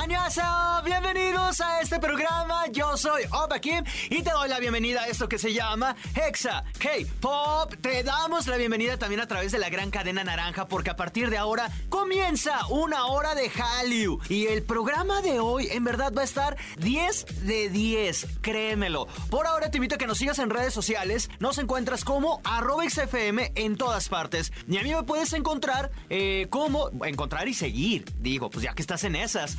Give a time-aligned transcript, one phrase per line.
[0.00, 0.80] ¡Añasa!
[0.84, 2.66] Bienvenidos a este programa.
[2.70, 6.62] Yo soy Opa Kim y te doy la bienvenida a esto que se llama Hexa
[6.78, 7.74] K-Pop.
[7.80, 11.30] Te damos la bienvenida también a través de la gran cadena naranja porque a partir
[11.30, 14.20] de ahora comienza una hora de Hallyu.
[14.28, 19.08] Y el programa de hoy en verdad va a estar 10 de 10, créemelo.
[19.30, 21.28] Por ahora te invito a que nos sigas en redes sociales.
[21.40, 22.40] Nos encuentras como
[22.88, 24.52] XFM en todas partes.
[24.68, 28.04] Y a mí me puedes encontrar eh, como encontrar y seguir.
[28.20, 29.58] Digo, pues ya que estás en esas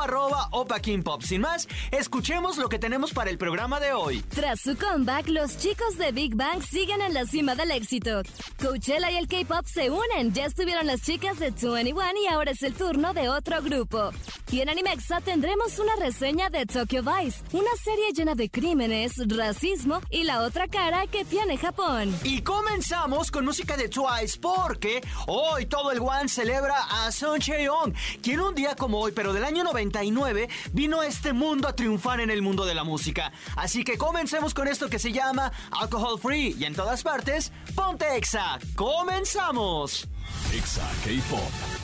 [0.00, 1.22] arroba Opa King Pop.
[1.22, 4.22] Sin más, escuchemos lo que tenemos para el programa de hoy.
[4.34, 8.22] Tras su comeback, los chicos de Big Bang siguen en la cima del éxito.
[8.60, 10.32] Coachella y el K-Pop se unen.
[10.32, 14.10] Ya estuvieron las chicas de 21 y ahora es el turno de otro grupo.
[14.50, 20.00] Y en Animexa tendremos una reseña de Tokyo Vice, una serie llena de crímenes, racismo
[20.08, 22.16] y la otra cara que tiene Japón.
[22.22, 27.94] Y comenzamos con música de Twice porque hoy todo el One celebra a Sun Cheon,
[28.22, 32.20] quien un día como hoy, pero del año 99, vino a este mundo a triunfar
[32.20, 33.32] en el mundo de la música.
[33.56, 38.16] Así que comencemos con esto que se llama Alcohol Free y en todas partes, ponte
[38.16, 38.60] Exa.
[38.76, 40.06] ¡Comenzamos!
[40.54, 41.75] Exa K-Pop.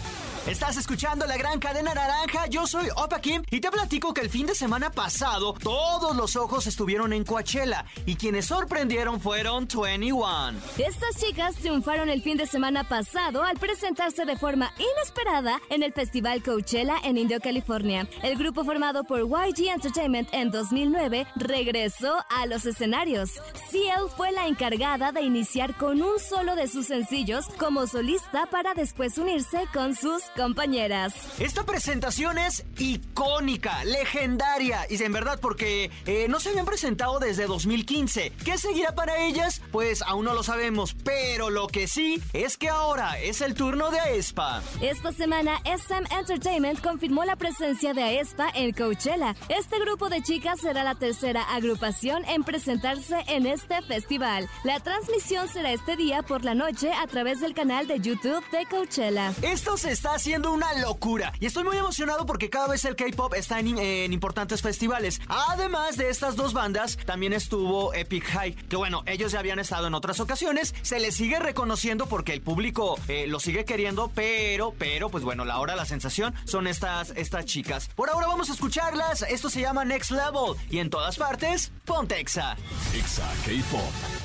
[0.46, 4.28] Estás escuchando la gran cadena naranja, yo soy Opa Kim y te platico que el
[4.28, 10.58] fin de semana pasado todos los ojos estuvieron en Coachella y quienes sorprendieron fueron 21.
[10.78, 15.92] Estas chicas triunfaron el fin de semana pasado al presentarse de forma inesperada en el
[15.92, 18.08] Festival Coachella en Indio, California.
[18.24, 23.40] El grupo formado por YG Entertainment en 2009 regresó a los escenarios.
[23.70, 28.74] CL fue la encargada de iniciar con un solo de sus sencillos como solista para
[28.74, 31.14] después unirse con sus compañeras.
[31.38, 37.46] Esta presentación es icónica, legendaria y en verdad porque eh, no se habían presentado desde
[37.46, 38.32] 2015.
[38.44, 39.60] ¿Qué seguirá para ellas?
[39.70, 43.90] Pues aún no lo sabemos, pero lo que sí es que ahora es el turno
[43.90, 44.62] de Aespa.
[44.80, 49.34] Esta semana SM Entertainment confirmó la presencia de Aespa en Coachella.
[49.48, 54.48] Este grupo de chicas será la tercera agrupación en presentarse en este festival.
[54.64, 58.66] La transmisión será este día por la noche a través del canal de YouTube de
[58.66, 59.32] Coachella.
[59.42, 63.34] Esto se está haciendo una locura y estoy muy emocionado porque cada vez el K-pop
[63.34, 65.20] está en, importantes festivales.
[65.26, 69.88] Además de estas dos bandas, también estuvo Epic High, que bueno, ellos ya habían estado
[69.88, 70.76] en otras ocasiones.
[70.82, 75.44] Se les sigue reconociendo porque el público eh, lo sigue queriendo, pero, pero, pues bueno,
[75.44, 77.90] la hora, la sensación son estas, estas chicas.
[77.96, 79.22] Por ahora vamos a escucharlas.
[79.22, 82.56] Esto se llama Next Level y en todas partes, Pontexa.
[82.94, 84.21] Exa K-Pop.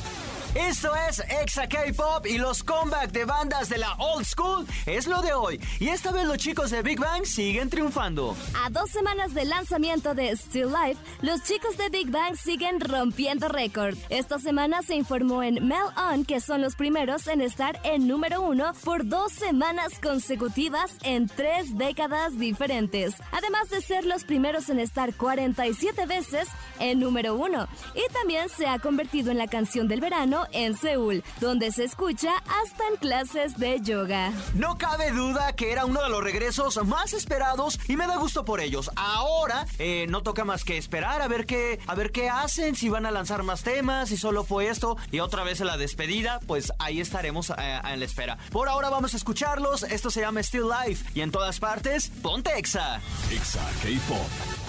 [0.57, 5.21] Esto es Exa K-Pop y los comeback de bandas de la old school es lo
[5.21, 5.61] de hoy.
[5.79, 8.35] Y esta vez los chicos de Big Bang siguen triunfando.
[8.65, 13.49] A dos semanas del lanzamiento de Still Life, los chicos de Big Bang siguen rompiendo
[13.49, 13.95] récord.
[14.09, 18.41] Esta semana se informó en Mel On que son los primeros en estar en número
[18.41, 23.13] uno por dos semanas consecutivas en tres décadas diferentes.
[23.31, 26.47] Además de ser los primeros en estar 47 veces
[26.79, 27.67] en número uno.
[27.93, 32.31] Y también se ha convertido en la canción del verano en Seúl, donde se escucha
[32.37, 34.31] hasta en clases de yoga.
[34.53, 38.45] No cabe duda que era uno de los regresos más esperados y me da gusto
[38.45, 38.89] por ellos.
[38.95, 42.89] Ahora eh, no toca más que esperar a ver qué, a ver qué hacen, si
[42.89, 46.39] van a lanzar más temas, si solo fue esto y otra vez en la despedida,
[46.47, 48.37] pues ahí estaremos eh, en la espera.
[48.51, 49.83] Por ahora vamos a escucharlos.
[49.83, 53.01] Esto se llama Still Life y en todas partes, ponte Exa.
[53.31, 54.66] Exa K-Pop.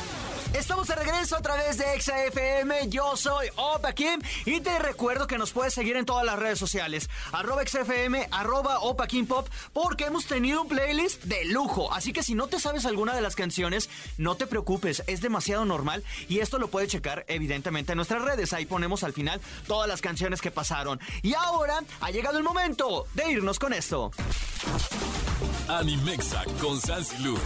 [0.54, 2.88] Estamos de regreso a través de Exa FM.
[2.88, 6.58] Yo soy Opa Kim y te recuerdo que nos puedes seguir en todas las redes
[6.58, 7.10] sociales.
[7.32, 11.92] Arroba XFM, arroba Opa Kim Pop, porque hemos tenido un playlist de lujo.
[11.92, 15.64] Así que si no te sabes alguna de las canciones, no te preocupes, es demasiado
[15.66, 18.52] normal y esto lo puedes checar evidentemente en nuestras redes.
[18.54, 20.98] Ahí ponemos al final todas las canciones que pasaron.
[21.22, 24.10] Y ahora ha llegado el momento de irnos con esto.
[25.68, 27.38] Animexa con Sansilu.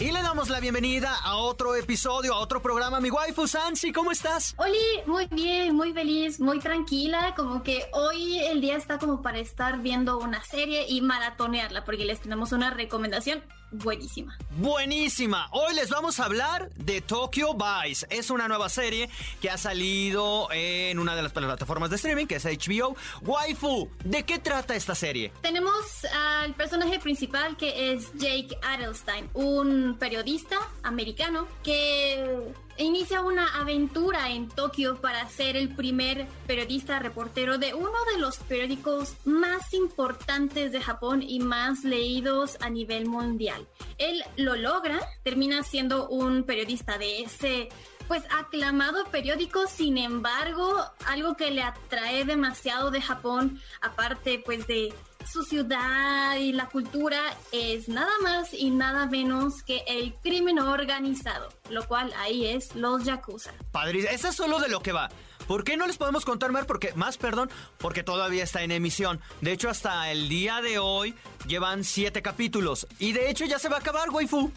[0.00, 2.98] Y le damos la bienvenida a otro episodio, a otro programa.
[2.98, 4.54] Mi waifu Sansi, ¿cómo estás?
[4.58, 4.76] Oli,
[5.06, 7.32] muy bien, muy feliz, muy tranquila.
[7.36, 12.04] Como que hoy el día está como para estar viendo una serie y maratonearla, porque
[12.04, 13.44] les tenemos una recomendación
[13.78, 14.36] buenísima.
[14.56, 15.48] Buenísima.
[15.52, 18.06] Hoy les vamos a hablar de Tokyo Vice.
[18.10, 19.08] Es una nueva serie
[19.40, 22.96] que ha salido en una de las plataformas de streaming, que es HBO.
[23.22, 25.32] Waifu, ¿de qué trata esta serie?
[25.42, 34.30] Tenemos al personaje principal que es Jake Adelstein, un periodista americano que inicia una aventura
[34.30, 40.72] en Tokio para ser el primer periodista reportero de uno de los periódicos más importantes
[40.72, 43.66] de Japón y más leídos a nivel mundial.
[43.98, 47.68] Él lo logra, termina siendo un periodista de ese
[48.08, 54.92] pues aclamado periódico, sin embargo, algo que le atrae demasiado de Japón, aparte pues de
[55.26, 57.20] su ciudad y la cultura
[57.52, 63.04] es nada más y nada menos que el crimen organizado, lo cual ahí es los
[63.04, 63.52] yakuza.
[63.72, 65.08] Padre, eso es solo de lo que va.
[65.46, 66.64] ¿Por qué no les podemos contar más?
[66.64, 69.20] Porque, más, perdón, porque todavía está en emisión.
[69.40, 71.14] De hecho, hasta el día de hoy
[71.46, 72.86] llevan siete capítulos.
[72.98, 74.50] Y de hecho ya se va a acabar, waifu.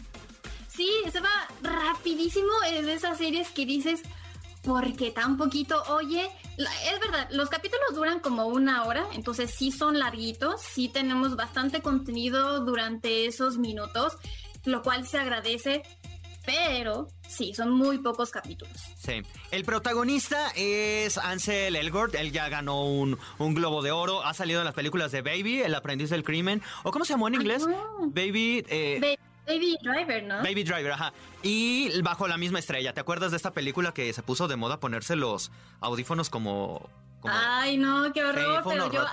[0.68, 2.48] Sí, se va rapidísimo.
[2.70, 4.02] Es de esas series que dices,
[4.62, 5.82] ¿por qué tan poquito?
[5.88, 11.36] Oye, es verdad, los capítulos duran como una hora, entonces sí son larguitos, sí tenemos
[11.36, 14.14] bastante contenido durante esos minutos,
[14.64, 15.82] lo cual se agradece,
[16.44, 18.74] pero sí, son muy pocos capítulos.
[18.96, 19.22] Sí.
[19.50, 22.14] El protagonista es Ansel Elgort.
[22.14, 24.24] Él ya ganó un, Globo de Oro.
[24.24, 26.62] Ha salido en las películas de Baby, El aprendiz del crimen.
[26.84, 27.66] ¿O cómo se llamó en inglés?
[28.14, 28.64] Baby.
[28.70, 29.27] Eh, Baby
[29.82, 30.36] Driver, ¿no?
[30.36, 31.12] Baby Driver, ajá.
[31.42, 32.92] Y bajo la misma estrella.
[32.92, 35.50] ¿Te acuerdas de esta película que se puso de moda ponerse los
[35.80, 36.88] audífonos como...
[37.24, 38.62] Ay, no, qué horror.
[38.66, 39.04] pero yo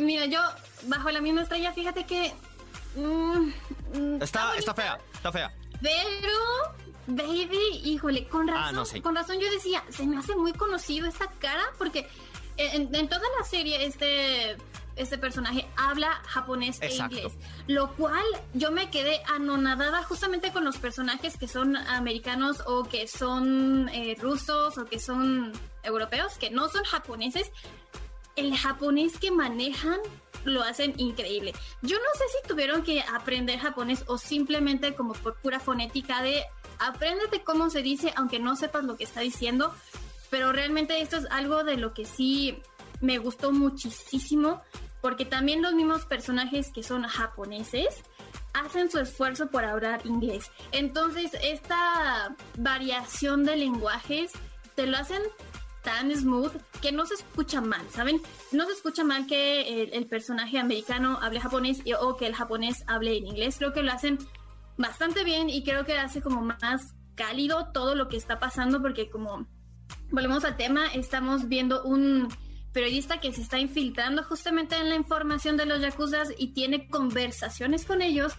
[0.00, 0.40] Mira, yo
[0.84, 2.34] bajo la misma estrella, fíjate que...
[2.96, 3.52] Mm,
[3.94, 5.54] mm, está, está, fea, está fea.
[5.80, 6.88] Pero...
[7.10, 11.26] Baby, híjole, con ah, razón, con razón yo decía, se me hace muy conocido esta
[11.38, 12.06] cara porque
[12.58, 14.58] en, en toda la serie este
[14.98, 17.32] este personaje habla japonés e inglés,
[17.66, 18.24] lo cual
[18.54, 24.16] yo me quedé anonadada justamente con los personajes que son americanos o que son eh,
[24.20, 25.52] rusos o que son
[25.82, 27.50] europeos, que no son japoneses.
[28.36, 29.98] El japonés que manejan
[30.44, 31.52] lo hacen increíble.
[31.82, 36.44] Yo no sé si tuvieron que aprender japonés o simplemente como por pura fonética de
[36.78, 39.74] apréndete cómo se dice aunque no sepas lo que está diciendo,
[40.30, 42.62] pero realmente esto es algo de lo que sí
[43.00, 44.62] me gustó muchísimo
[45.00, 48.02] porque también los mismos personajes que son japoneses
[48.52, 50.50] hacen su esfuerzo por hablar inglés.
[50.72, 54.32] Entonces, esta variación de lenguajes
[54.74, 55.22] te lo hacen
[55.82, 56.52] tan smooth
[56.82, 58.20] que no se escucha mal, ¿saben?
[58.52, 63.16] No se escucha mal que el, personaje americano hable japonés o que el japonés hable
[63.16, 63.56] en inglés.
[63.58, 64.18] Creo que lo hacen
[64.76, 69.10] bastante bien y creo que hace como más cálido todo lo que está pasando porque
[69.10, 69.46] como
[70.10, 72.28] volvemos al tema, estamos viendo un
[72.78, 77.84] periodista que se está infiltrando justamente en la información de los yakuzas y tiene conversaciones
[77.84, 78.34] con ellos,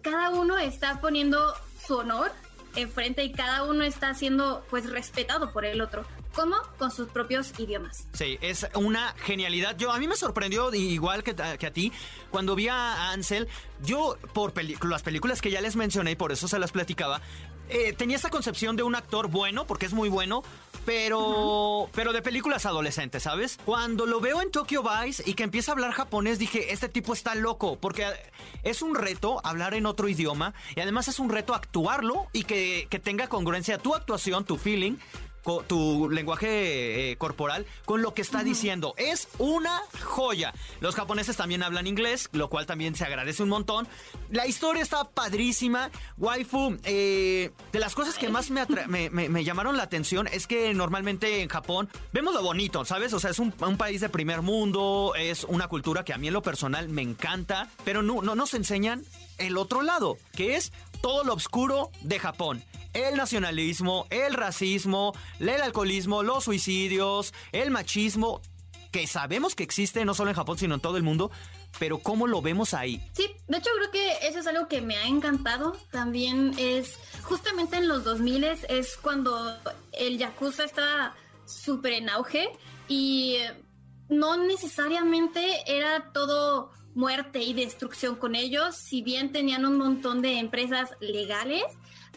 [0.00, 1.54] cada uno está poniendo
[1.86, 2.32] su honor
[2.74, 6.04] enfrente y cada uno está siendo pues respetado por el otro.
[6.34, 6.56] ¿Cómo?
[6.76, 8.08] Con sus propios idiomas.
[8.14, 9.76] Sí, es una genialidad.
[9.76, 11.92] Yo a mí me sorprendió igual que, que a ti
[12.32, 13.46] cuando vi a Ansel.
[13.84, 14.54] Yo por
[14.84, 17.20] las películas que ya les mencioné y por eso se las platicaba,
[17.68, 20.42] eh, tenía esta concepción de un actor bueno, porque es muy bueno,
[20.84, 23.58] pero, pero de películas adolescentes, ¿sabes?
[23.64, 27.12] Cuando lo veo en Tokyo Vice y que empieza a hablar japonés, dije, este tipo
[27.12, 28.06] está loco, porque
[28.62, 32.86] es un reto hablar en otro idioma y además es un reto actuarlo y que,
[32.90, 34.96] que tenga congruencia tu actuación, tu feeling
[35.66, 38.94] tu lenguaje eh, corporal con lo que está diciendo.
[38.96, 40.52] Es una joya.
[40.80, 43.88] Los japoneses también hablan inglés, lo cual también se agradece un montón.
[44.30, 45.90] La historia está padrísima.
[46.18, 51.42] Waifu, eh, de las cosas que más me, me, llamaron la atención es que normalmente
[51.42, 53.12] en Japón vemos lo bonito, ¿sabes?
[53.12, 56.34] O sea, es un, país de primer mundo, es una cultura que a mí en
[56.34, 59.02] lo personal me encanta, pero no, no nos enseñan
[59.38, 65.48] el otro lado, que es todo lo oscuro de Japón el nacionalismo, el racismo, el
[65.48, 68.40] alcoholismo, los suicidios, el machismo,
[68.90, 71.30] que sabemos que existe no solo en Japón, sino en todo el mundo,
[71.78, 73.02] pero ¿cómo lo vemos ahí?
[73.14, 75.72] Sí, de hecho creo que eso es algo que me ha encantado.
[75.90, 79.56] También es justamente en los 2000 es cuando
[79.92, 81.14] el Yakuza estaba
[81.46, 82.50] súper en auge
[82.88, 83.38] y
[84.08, 90.38] no necesariamente era todo muerte y destrucción con ellos, si bien tenían un montón de
[90.38, 91.64] empresas legales,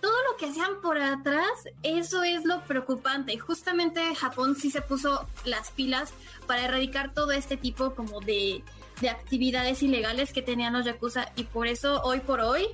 [0.02, 1.50] todo lo que hacían por atrás,
[1.84, 3.34] eso es lo preocupante.
[3.34, 6.14] Y justamente Japón sí se puso las pilas
[6.48, 8.64] para erradicar todo este tipo como de,
[9.02, 12.68] de actividades ilegales que tenían los yakuza y por eso hoy por hoy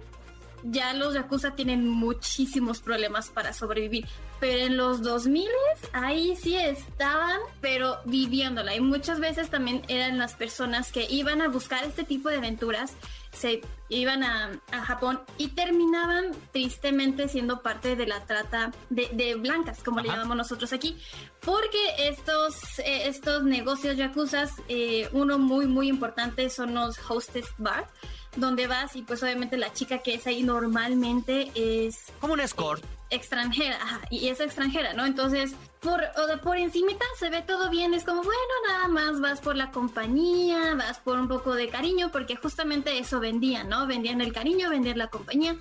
[0.64, 4.06] ya los yakuza tienen muchísimos problemas para sobrevivir.
[4.40, 5.48] Pero en los 2000
[5.94, 8.76] ahí sí estaban, pero viviéndola.
[8.76, 12.96] Y muchas veces también eran las personas que iban a buscar este tipo de aventuras
[13.32, 20.00] se iban a, Japón y terminaban tristemente siendo parte de la trata de, blancas, como
[20.00, 20.98] le llamamos nosotros aquí,
[21.42, 27.88] porque estos, eh, estos negocios yakuzas, eh, uno muy, muy importante son los hostess bar,
[28.36, 32.06] donde vas y pues obviamente la chica que es ahí normalmente es...
[32.20, 32.84] Como un escort.
[33.10, 35.06] extranjera, ajá, y es extranjera, ¿no?
[35.06, 36.02] Entonces, por,
[36.42, 40.76] por encimita se ve todo bien, es como, bueno, nada más vas por la compañía,
[40.76, 43.86] vas por un poco de cariño, porque justamente eso vendían, ¿no?
[43.88, 45.56] Vendían el cariño, vendían la compañía.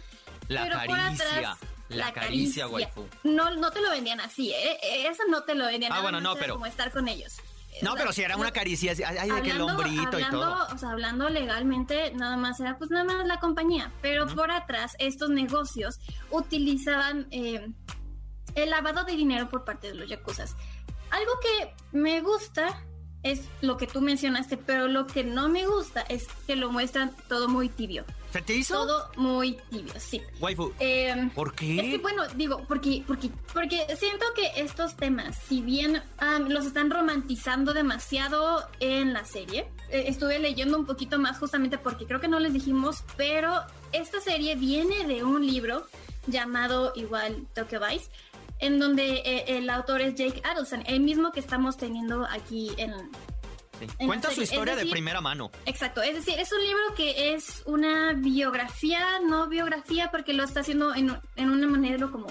[0.49, 0.97] La pero caricia.
[0.97, 1.59] Por atrás,
[1.89, 3.05] la, caricia, waifu.
[3.25, 4.79] No, no te lo vendían así, ¿eh?
[5.09, 5.93] Eso no te lo vendían.
[5.93, 6.55] Ah, bueno, no, pero...
[6.55, 7.37] Como estar con ellos.
[7.83, 10.67] No, pero si era una caricia, ay, de que el hombrito y todo.
[10.73, 13.93] O sea, hablando legalmente, nada más era pues nada más la compañía.
[14.03, 15.99] Pero por atrás, estos negocios
[16.31, 17.73] utilizaban eh,
[18.55, 20.57] el lavado de dinero por parte de los yakuzas.
[21.11, 22.85] Algo que me gusta
[23.23, 27.15] es lo que tú mencionaste, pero lo que no me gusta es que lo muestran
[27.29, 28.05] todo muy tibio.
[28.33, 28.75] ¿Se te hizo?
[28.75, 30.23] Todo muy tibio, sí.
[30.41, 30.73] Waifu.
[30.79, 31.81] Em, ¿Por qué?
[31.81, 36.01] Es que, bueno, digo, porque, porque, porque siento que estos temas, si bien
[36.49, 42.07] los están romantizando demasiado en la serie, eh, estuve leyendo un poquito más justamente porque
[42.07, 43.63] creo que no les dijimos, pero
[43.93, 45.87] esta serie viene de un libro
[46.27, 48.11] llamado igual Tokyo Vice,
[48.61, 52.93] en donde eh, el autor es Jake Adelson, el mismo que estamos teniendo aquí en,
[54.05, 55.51] Cuenta su historia de primera mano.
[55.65, 60.61] Exacto, es decir, es un libro que es una biografía, no biografía, porque lo está
[60.61, 62.27] haciendo en, en una manera como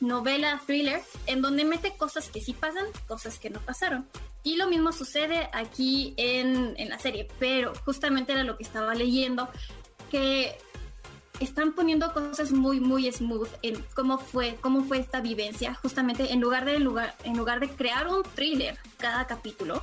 [0.00, 4.08] novela, thriller, en donde mete cosas que sí pasan, cosas que no pasaron.
[4.42, 8.94] Y lo mismo sucede aquí en, en la serie, pero justamente era lo que estaba
[8.94, 9.48] leyendo,
[10.10, 10.56] que
[11.40, 16.40] están poniendo cosas muy muy smooth en cómo fue cómo fue esta vivencia justamente en
[16.40, 19.82] lugar de lugar en lugar de crear un thriller cada capítulo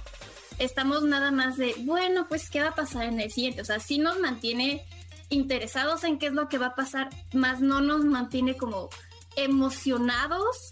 [0.60, 3.62] estamos nada más de, bueno, pues qué va a pasar en el siguiente.
[3.62, 4.86] O sea, sí nos mantiene
[5.30, 8.90] interesados en qué es lo que va a pasar, más no nos mantiene como
[9.36, 10.70] emocionados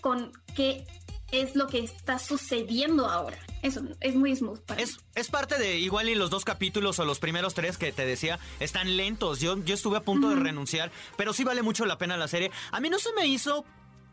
[0.00, 0.86] con qué
[1.32, 3.38] es lo que está sucediendo ahora.
[3.62, 4.60] Eso es muy smooth.
[4.60, 7.92] Para es, es parte de igual y los dos capítulos o los primeros tres que
[7.92, 9.40] te decía están lentos.
[9.40, 12.50] Yo, yo estuve a punto de renunciar, pero sí vale mucho la pena la serie.
[12.72, 13.64] A mí no se me hizo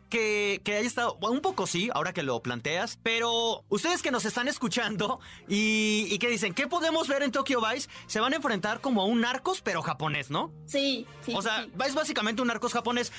[0.09, 4.47] que, haya estado, un poco sí, ahora que lo planteas, pero ustedes que nos están
[4.47, 7.89] escuchando y, que dicen, ¿qué podemos ver en Tokyo Vice?
[8.07, 10.51] Se van a enfrentar como a un narcos, pero japonés, ¿no?
[10.65, 11.33] Sí, sí.
[11.35, 13.11] O sea, es básicamente un narcos japonés.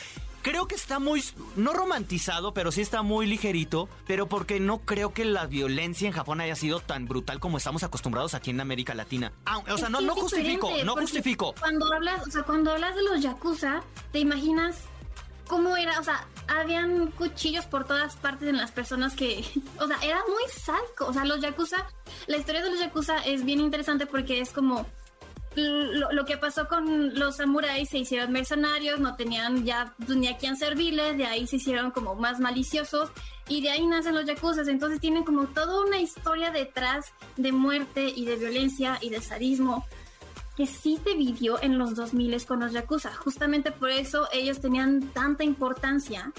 [0.43, 1.23] Creo que está muy,
[1.57, 6.15] no romantizado, pero sí está muy ligerito, pero porque no creo que la violencia en
[6.15, 9.33] Japón haya sido tan brutal como estamos acostumbrados aquí en América Latina.
[9.47, 11.55] Ah, o sea, no, no justifico, no justifico.
[11.59, 14.85] Cuando hablas, o sea, cuando hablas de los yakuza, te imaginas
[15.49, 19.45] cómo era, o sea, habían cuchillos por todas partes en las personas que,
[19.81, 21.85] o sea, era muy sádico, o sea, los yakuza,
[22.29, 24.87] la historia de los yakuza es bien interesante porque es como
[25.57, 30.57] lo, que pasó con los samuráis, se hicieron mercenarios, no tenían ya ni a quién
[30.57, 33.11] servirles, de ahí se hicieron como más maliciosos
[33.49, 38.13] y de ahí nacen los yakuza, entonces tienen como toda una historia detrás de muerte
[38.15, 39.85] y de violencia y de sadismo
[40.59, 43.15] que sí se vivió en los 2000 con los Yakuza.
[43.15, 46.33] Justamente por eso ellos tenían tanta importancia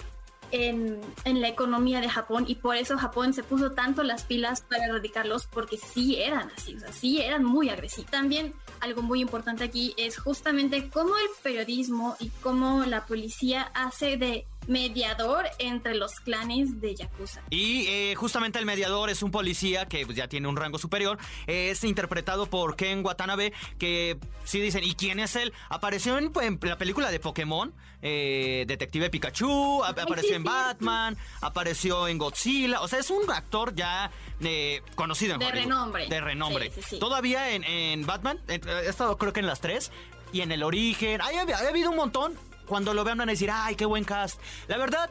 [0.51, 4.59] en, en, la economía de Japón y por eso Japón se puso tanto las pilas
[4.59, 8.11] para erradicarlos porque sí eran así, o sea, sí eran muy agresivos.
[8.11, 14.17] También algo muy importante aquí es justamente cómo el periodismo y cómo la policía hace
[14.17, 17.41] de mediador entre los clanes de Yakuza.
[17.49, 21.17] Y eh, justamente el mediador es un policía que pues, ya tiene un rango superior.
[21.47, 25.51] Es interpretado por Ken Watanabe, que sí dicen, ¿y quién es él?
[25.69, 32.81] Apareció en, la película de Pokémon, eh, Detective Pikachu, apareció en Batman, apareció en Godzilla.
[32.81, 36.07] O sea, es un actor ya eh, conocido en De renombre.
[36.07, 36.71] De renombre.
[36.99, 39.91] Todavía en, Batman, he estado creo que en las tres.
[40.31, 42.37] Y en el origen, ha habido un montón
[42.69, 44.39] cuando lo vean van a decir, ay, qué buen cast.
[44.67, 45.09] La verdad,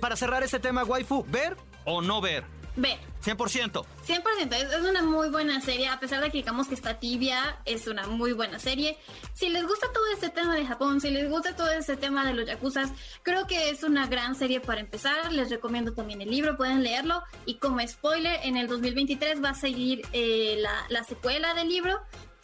[0.00, 2.44] para cerrar este tema, waifu, ¿ver o no ver?
[2.76, 2.98] Ver.
[3.24, 3.84] 100%.
[4.06, 4.54] 100%.
[4.54, 5.88] Es una muy buena serie.
[5.88, 8.96] A pesar de que digamos que está tibia, es una muy buena serie.
[9.34, 12.32] Si les gusta todo este tema de Japón, si les gusta todo este tema de
[12.32, 12.90] los yakuzas,
[13.22, 15.32] creo que es una gran serie para empezar.
[15.32, 17.22] Les recomiendo también el libro, pueden leerlo.
[17.44, 22.00] Y como spoiler, en el 2023 va a seguir eh, la, la secuela del libro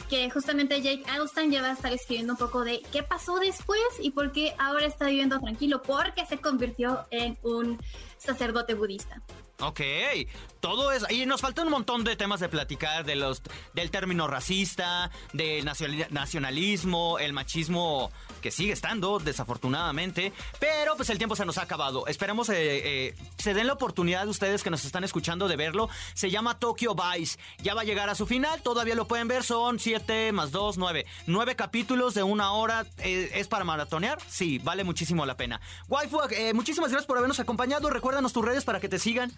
[0.08, 3.80] que justamente Jake Adelstein ya va a estar escribiendo un poco de qué pasó después
[4.00, 7.78] y por qué ahora está viviendo tranquilo, porque se convirtió en un
[8.18, 9.22] sacerdote budista.
[9.60, 9.80] Ok,
[10.60, 11.04] todo es.
[11.10, 15.64] Y nos falta un montón de temas de platicar: de los, del término racista, del
[15.64, 18.10] nacionalismo, el machismo
[18.42, 20.32] que sigue estando, desafortunadamente.
[20.60, 22.06] Pero pues el tiempo se nos ha acabado.
[22.06, 25.88] Esperemos eh, eh, se den la oportunidad de ustedes que nos están escuchando de verlo.
[26.12, 27.38] Se llama Tokyo Vice.
[27.58, 28.60] Ya va a llegar a su final.
[28.62, 29.42] Todavía lo pueden ver.
[29.42, 31.06] Son 7 más 2, 9.
[31.26, 32.84] 9 capítulos de una hora.
[32.98, 34.18] Eh, ¿Es para maratonear?
[34.28, 35.60] Sí, vale muchísimo la pena.
[35.88, 36.20] Waifu,
[36.52, 37.88] muchísimas gracias por habernos acompañado.
[37.88, 39.32] Recuérdanos tus redes para que te sigan.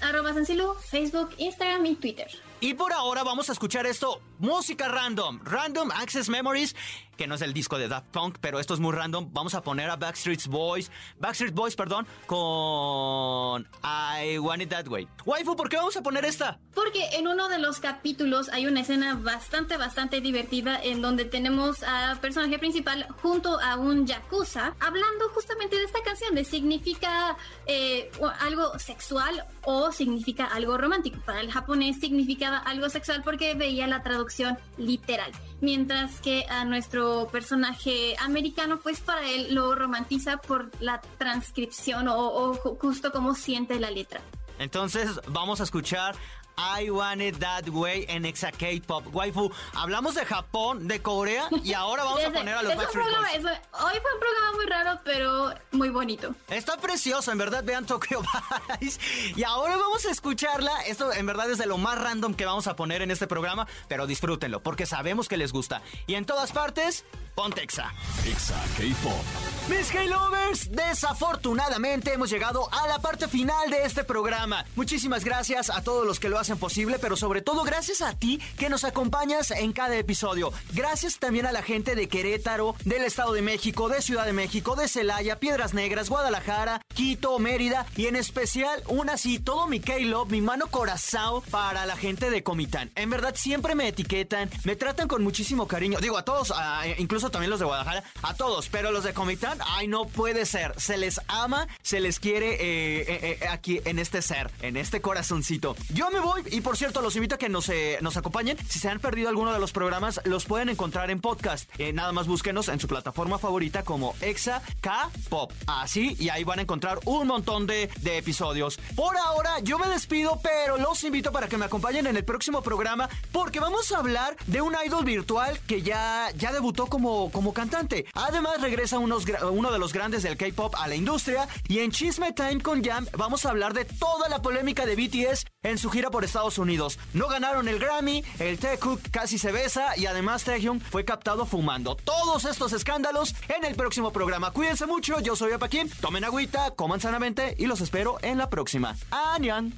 [0.00, 2.30] Arroba Sencilu, Facebook, Instagram y Twitter.
[2.60, 6.74] Y por ahora vamos a escuchar esto, música random, Random Access Memories,
[7.16, 9.28] que no es el disco de Daft Punk, pero esto es muy random.
[9.32, 15.06] Vamos a poner a Backstreet Boys, Backstreet Boys, perdón, con I Want It That Way.
[15.26, 16.58] Waifu, ¿por qué vamos a poner esta?
[16.74, 21.82] Porque en uno de los capítulos hay una escena bastante, bastante divertida en donde tenemos
[21.82, 28.10] al personaje principal junto a un yakuza hablando justamente de esta canción, de significa eh,
[28.38, 31.20] algo sexual o significa algo romántico.
[31.26, 34.29] Para el japonés significaba algo sexual porque veía la traducción
[34.76, 35.32] literal.
[35.60, 42.18] Mientras que a nuestro personaje americano, pues para él lo romantiza por la transcripción o,
[42.18, 44.20] o justo como siente la letra.
[44.58, 46.14] Entonces vamos a escuchar
[46.60, 49.14] I Want It That Way en Exa K-Pop.
[49.14, 53.44] Waifu, hablamos de Japón, de Corea y ahora vamos a poner a los Backstreet Boys.
[53.72, 56.34] hoy fue un programa muy raro, pero muy bonito.
[56.50, 58.20] Está precioso, en verdad, vean Tokyo
[58.80, 59.00] Vice.
[59.34, 60.82] Y ahora vamos a escucharla.
[60.82, 63.66] Esto en verdad es de lo más random que vamos a poner en este programa,
[63.88, 65.80] pero disfrútenlo, porque sabemos que les gusta.
[66.06, 67.94] Y en todas partes, ponte Exa.
[68.26, 69.70] Exa K-Pop.
[69.70, 74.66] Mis K-Lovers, desafortunadamente hemos llegado a la parte final de este programa.
[74.76, 78.38] Muchísimas gracias a todos los que lo hacen posible, pero sobre todo gracias a ti
[78.58, 80.52] que nos acompañas en cada episodio.
[80.72, 84.76] Gracias también a la gente de Querétaro, del Estado de México, de Ciudad de México,
[84.76, 90.30] de Celaya, Piedras Negras, Guadalajara, Quito, Mérida y en especial un así todo mi K-Love,
[90.30, 92.90] mi mano corazón para la gente de Comitán.
[92.94, 95.98] En verdad siempre me etiquetan, me tratan con muchísimo cariño.
[96.00, 96.52] Digo a todos,
[96.98, 100.78] incluso también los de Guadalajara, a todos, pero los de Comitán, ay no puede ser.
[100.80, 105.00] Se les ama, se les quiere eh, eh, eh, aquí en este ser, en este
[105.00, 105.76] corazoncito.
[105.92, 108.56] Yo me voy y por cierto, los invito a que nos, nos acompañen.
[108.68, 111.68] Si se han perdido alguno de los programas, los pueden encontrar en podcast.
[111.94, 115.52] Nada más búsquenos en su plataforma favorita como Exa K Pop.
[115.66, 118.78] Así, y ahí van a encontrar un montón de, de episodios.
[118.94, 122.62] Por ahora, yo me despido, pero los invito para que me acompañen en el próximo
[122.62, 127.52] programa porque vamos a hablar de un idol virtual que ya, ya debutó como, como
[127.52, 128.06] cantante.
[128.14, 131.48] Además, regresa unos, uno de los grandes del K-pop a la industria.
[131.68, 135.44] Y en Chisme Time con Jam vamos a hablar de toda la polémica de BTS
[135.62, 136.98] en su gira por Estados Unidos.
[137.12, 141.96] No ganaron el Grammy, el T-Cook casi se besa y además Taehyung fue captado fumando.
[141.96, 144.52] Todos estos escándalos en el próximo programa.
[144.52, 148.96] Cuídense mucho, yo soy Apaquín, tomen agüita, coman sanamente y los espero en la próxima.
[149.10, 149.74] ¡Añan!